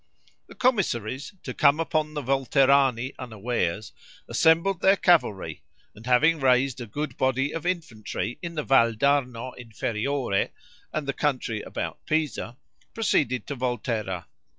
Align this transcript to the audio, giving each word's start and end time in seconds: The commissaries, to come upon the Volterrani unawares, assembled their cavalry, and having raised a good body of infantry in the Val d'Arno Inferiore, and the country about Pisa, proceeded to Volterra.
The 0.47 0.55
commissaries, 0.55 1.35
to 1.43 1.53
come 1.53 1.79
upon 1.79 2.15
the 2.15 2.23
Volterrani 2.23 3.13
unawares, 3.19 3.93
assembled 4.27 4.81
their 4.81 4.95
cavalry, 4.97 5.61
and 5.93 6.07
having 6.07 6.39
raised 6.39 6.81
a 6.81 6.87
good 6.87 7.17
body 7.17 7.53
of 7.53 7.67
infantry 7.67 8.39
in 8.41 8.55
the 8.55 8.63
Val 8.63 8.93
d'Arno 8.93 9.53
Inferiore, 9.59 10.49
and 10.91 11.07
the 11.07 11.13
country 11.13 11.61
about 11.61 12.03
Pisa, 12.07 12.57
proceeded 12.95 13.45
to 13.45 13.53
Volterra. 13.55 14.25